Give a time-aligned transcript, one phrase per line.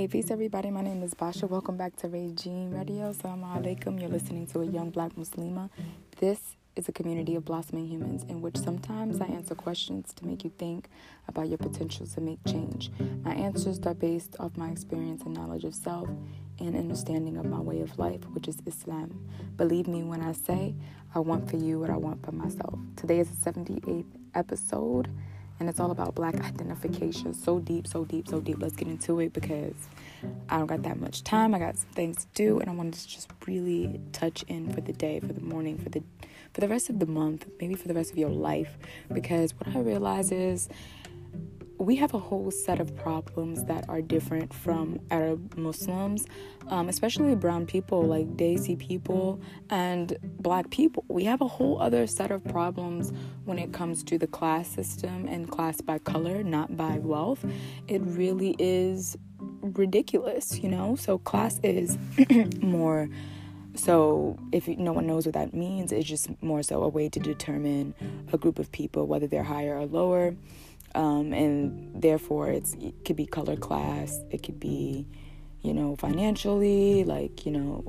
[0.00, 0.70] Hey, peace everybody.
[0.70, 1.46] My name is Basha.
[1.46, 3.12] Welcome back to Regime Radio.
[3.12, 4.00] Assalamu alaikum.
[4.00, 5.68] You're listening to a young black Muslima.
[6.20, 10.42] This is a community of blossoming humans in which sometimes I answer questions to make
[10.42, 10.88] you think
[11.28, 12.90] about your potential to make change.
[13.22, 16.08] My answers are based off my experience and knowledge of self
[16.58, 19.28] and understanding of my way of life, which is Islam.
[19.58, 20.74] Believe me when I say
[21.14, 22.78] I want for you what I want for myself.
[22.96, 25.10] Today is the 78th episode
[25.60, 27.34] and it's all about black identification.
[27.34, 28.56] So deep, so deep, so deep.
[28.58, 29.74] Let's get into it because
[30.48, 31.54] I don't got that much time.
[31.54, 34.80] I got some things to do, and I wanted to just really touch in for
[34.80, 36.02] the day, for the morning, for the
[36.52, 38.76] for the rest of the month, maybe for the rest of your life.
[39.12, 40.68] Because what I realize is
[41.80, 46.26] we have a whole set of problems that are different from Arab Muslims,
[46.68, 51.06] um, especially brown people like Desi people and black people.
[51.08, 53.14] We have a whole other set of problems
[53.46, 57.46] when it comes to the class system and class by color, not by wealth.
[57.88, 59.16] It really is
[59.62, 60.96] ridiculous, you know?
[60.96, 61.96] So, class is
[62.60, 63.08] more.
[63.74, 67.20] So, if no one knows what that means, it's just more so a way to
[67.20, 67.94] determine
[68.30, 70.34] a group of people, whether they're higher or lower
[70.94, 75.06] um, and therefore it's it could be color class it could be
[75.62, 77.84] you know financially like you know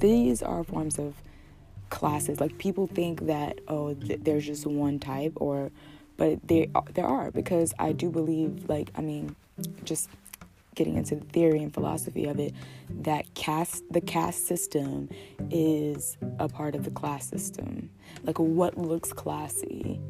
[0.00, 1.14] these are forms of
[1.90, 2.40] classes.
[2.40, 5.70] Like people think that oh th- there's just one type or
[6.16, 9.36] but there there are because I do believe like I mean
[9.84, 10.08] just
[10.74, 12.52] getting into the theory and philosophy of it
[12.90, 15.08] that caste the caste system
[15.50, 17.90] is a part of the class system.
[18.24, 20.00] Like what looks classy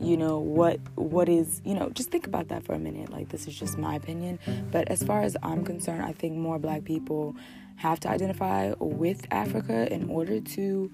[0.00, 3.10] you know what what is you know just think about that for a minute.
[3.10, 4.38] Like this is just my opinion.
[4.70, 7.34] But as far as i'm concerned i think more black people
[7.76, 10.90] have to identify with africa in order to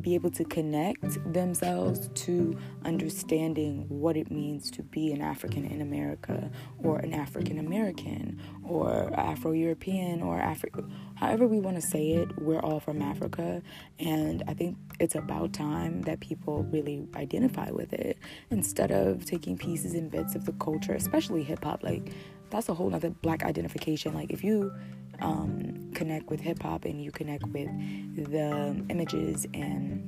[0.00, 5.80] be able to connect themselves to understanding what it means to be an African in
[5.80, 6.50] America
[6.82, 10.84] or an African American or Afro European or Africa,
[11.16, 13.62] however we want to say it, we're all from Africa.
[13.98, 18.18] And I think it's about time that people really identify with it
[18.50, 21.82] instead of taking pieces and bits of the culture, especially hip hop.
[21.82, 22.12] Like,
[22.50, 24.14] that's a whole other black identification.
[24.14, 24.72] Like, if you
[25.20, 27.68] um, connect with hip hop and you connect with
[28.16, 30.06] the images and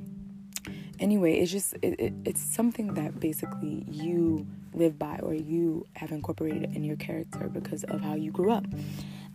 [0.99, 6.11] anyway it's just it, it, it's something that basically you live by or you have
[6.11, 8.65] incorporated in your character because of how you grew up.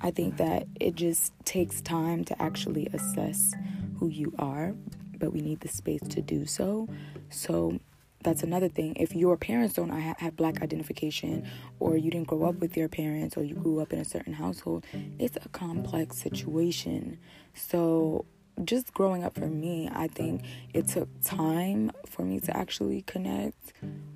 [0.00, 3.54] I think that it just takes time to actually assess
[3.98, 4.74] who you are
[5.18, 6.88] but we need the space to do so.
[7.30, 7.78] So
[8.22, 8.96] that's another thing.
[8.96, 11.48] If your parents don't have black identification,
[11.78, 14.32] or you didn't grow up with your parents, or you grew up in a certain
[14.32, 14.84] household,
[15.18, 17.18] it's a complex situation.
[17.54, 18.24] So,
[18.64, 20.42] just growing up for me, I think
[20.74, 23.72] it took time for me to actually connect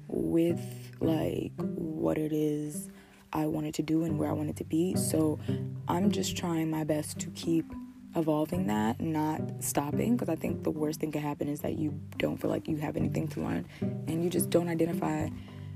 [0.09, 0.61] with
[1.01, 2.91] like what it is
[3.33, 4.97] I wanted to do and where I wanted to be.
[4.97, 5.39] So,
[5.87, 7.67] I'm just trying my best to keep
[8.15, 10.17] evolving that, not stopping.
[10.17, 12.77] Because I think the worst thing can happen is that you don't feel like you
[12.79, 15.29] have anything to learn and you just don't identify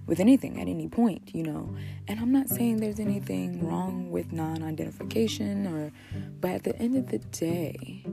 [0.07, 1.75] with anything at any point, you know.
[2.09, 5.93] And I'm not saying there's anything wrong with non identification or,
[6.41, 8.05] but at the end of the day,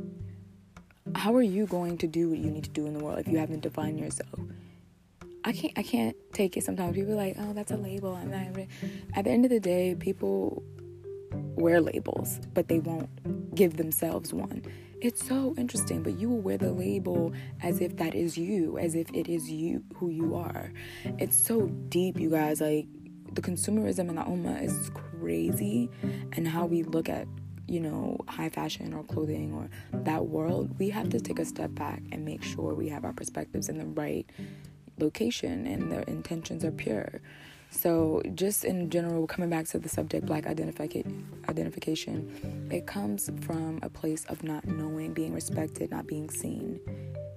[1.16, 3.28] how are you going to do what you need to do in the world if
[3.28, 4.40] you haven't defined yourself?
[5.46, 6.96] I can't I can't take it sometimes.
[6.96, 8.16] People are like, oh, that's a label.
[8.16, 8.66] I'm not.
[9.14, 10.64] At the end of the day, people
[11.56, 14.64] wear labels, but they won't give themselves one.
[15.02, 18.96] It's so interesting, but you will wear the label as if that is you, as
[18.96, 20.72] if it is you who you are.
[21.20, 22.62] It's so deep, you guys.
[22.62, 22.88] Like
[23.34, 25.90] the consumerism in the Ummah is crazy,
[26.32, 27.28] and how we look at
[27.68, 29.70] you know high fashion or clothing or
[30.04, 30.78] that world.
[30.80, 33.78] We have to take a step back and make sure we have our perspectives in
[33.78, 34.26] the right
[35.00, 37.22] location and their intentions are pure.
[37.74, 41.10] So, just in general, coming back to the subject, black identification,
[42.72, 46.80] it comes from a place of not knowing, being respected, not being seen.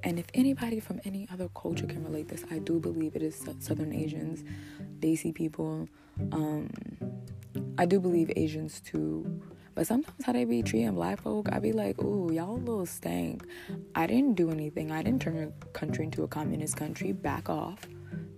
[0.04, 3.42] And if anybody from any other culture can relate this, I do believe it is
[3.60, 4.44] Southern Asians,
[5.00, 5.88] Desi people.
[6.33, 6.71] Um,
[7.78, 9.41] I do believe Asians too.
[9.74, 12.86] But sometimes how they be treating black folk, I be like, ooh, y'all a little
[12.86, 13.42] stank.
[13.94, 14.92] I didn't do anything.
[14.92, 17.12] I didn't turn your country into a communist country.
[17.12, 17.80] Back off,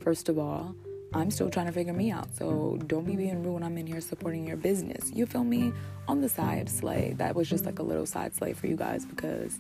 [0.01, 0.75] first of all.
[1.15, 2.35] I'm still trying to figure me out.
[2.37, 5.11] So don't be being rude when I'm in here supporting your business.
[5.13, 5.73] You feel me?
[6.07, 7.15] On the side slay.
[7.19, 9.59] That was just like a little side slay for you guys because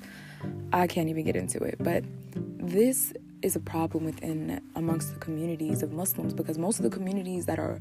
[0.73, 1.77] I can't even get into it.
[1.79, 2.05] But
[2.35, 3.13] this
[3.43, 7.59] is a problem within amongst the communities of Muslims because most of the communities that
[7.59, 7.81] are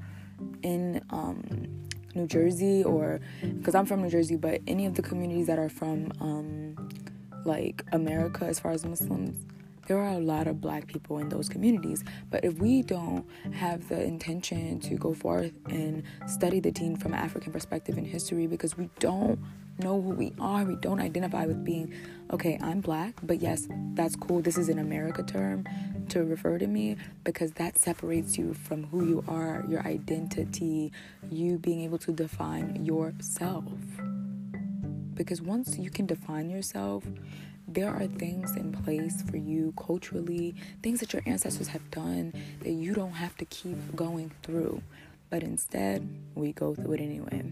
[0.63, 1.43] in um,
[2.13, 5.69] New Jersey or because I'm from New Jersey, but any of the communities that are
[5.69, 6.89] from um,
[7.45, 9.45] like America as far as Muslims
[9.87, 12.03] there are a lot of black people in those communities.
[12.29, 17.13] But if we don't have the intention to go forth and study the deen from
[17.13, 19.39] an African perspective in history because we don't
[19.79, 21.93] know who we are, we don't identify with being,
[22.31, 24.41] okay, I'm black, but yes, that's cool.
[24.41, 25.65] This is an America term
[26.09, 30.91] to refer to me because that separates you from who you are, your identity,
[31.29, 33.63] you being able to define yourself.
[35.17, 37.03] Because once you can define yourself,
[37.67, 42.71] there are things in place for you culturally, things that your ancestors have done that
[42.71, 44.81] you don't have to keep going through.
[45.29, 47.51] But instead, we go through it anyway.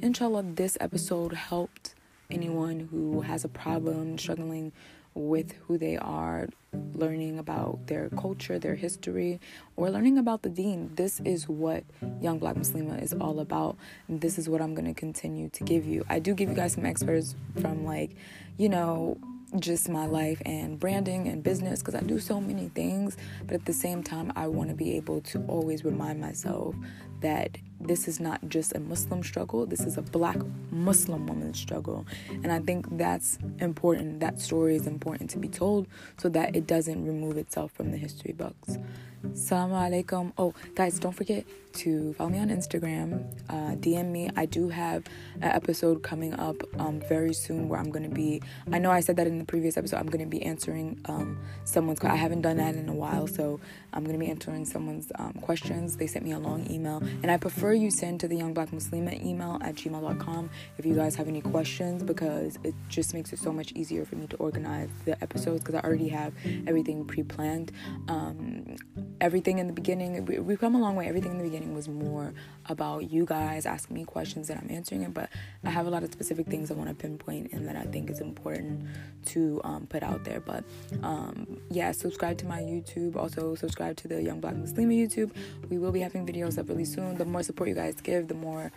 [0.00, 1.94] Inshallah, this episode helped
[2.30, 4.72] anyone who has a problem struggling
[5.14, 6.48] with who they are,
[6.94, 9.40] learning about their culture, their history,
[9.76, 10.90] or learning about the deen.
[10.94, 11.84] This is what
[12.20, 13.76] Young Black Muslima is all about.
[14.08, 16.04] This is what I'm going to continue to give you.
[16.08, 18.14] I do give you guys some experts from, like,
[18.58, 19.18] you know,
[19.58, 23.16] just my life and branding and business because I do so many things.
[23.46, 26.74] But at the same time, I want to be able to always remind myself
[27.20, 30.38] that this is not just a Muslim struggle, this is a black
[30.70, 32.06] Muslim woman's struggle.
[32.30, 34.20] And I think that's important.
[34.20, 35.86] That story is important to be told
[36.16, 38.78] so that it doesn't remove itself from the history books.
[39.24, 40.32] Assalamu alaikum.
[40.38, 44.30] Oh, guys, don't forget to follow me on Instagram, uh, DM me.
[44.36, 45.04] I do have
[45.36, 48.42] an episode coming up um, very soon where I'm going to be.
[48.72, 49.98] I know I said that in the previous episode.
[49.98, 52.00] I'm going to be answering um, someone's.
[52.02, 53.60] I haven't done that in a while, so
[53.92, 55.96] I'm going to be answering someone's um, questions.
[55.96, 58.70] They sent me a long email, and I prefer you send to the Young Black
[58.70, 63.38] Muslima email at gmail.com if you guys have any questions because it just makes it
[63.38, 66.32] so much easier for me to organize the episodes because I already have
[66.66, 67.72] everything pre-planned.
[68.08, 68.76] Um,
[69.20, 71.08] everything in the beginning, we, we've come a long way.
[71.08, 72.34] Everything in the beginning was more
[72.66, 75.30] about you guys asking me questions and I'm answering it, but
[75.64, 78.10] I have a lot of specific things I want to pinpoint and that I think
[78.10, 78.86] is important
[79.26, 80.40] to um, put out there.
[80.40, 80.64] But
[81.02, 83.16] um, yeah, subscribe to my YouTube.
[83.16, 85.30] Also, subscribe to the Young Black Muslima YouTube.
[85.70, 87.16] We will be having videos up really soon.
[87.16, 88.70] The more support you guys give, the more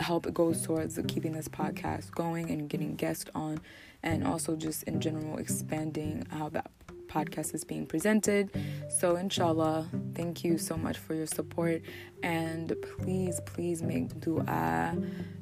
[0.00, 3.58] help it goes towards keeping this podcast going and getting guests on,
[4.02, 6.70] and also just in general expanding how that
[7.06, 8.50] podcast is being presented.
[8.90, 11.80] So, inshallah, thank you so much for your support.
[12.22, 14.94] And please, please make dua,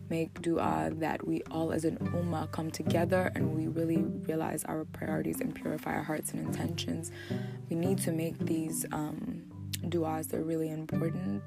[0.09, 4.85] make dua that we all as an ummah come together and we really realize our
[4.85, 7.11] priorities and purify our hearts and intentions.
[7.69, 9.43] We need to make these um,
[9.89, 11.43] duas, they're really important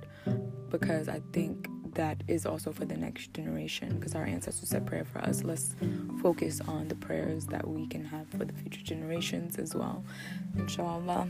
[0.70, 5.06] because I think that is also for the next generation because our ancestors said prayer
[5.06, 5.44] for us.
[5.44, 5.76] Let's
[6.22, 10.04] focus on the prayers that we can have for the future generations as well.
[10.58, 11.28] Inshallah.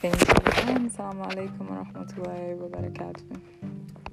[0.00, 0.34] Thank you.
[0.34, 4.07] Assalamu alaikum wa rahmatullahi wa barakatuh.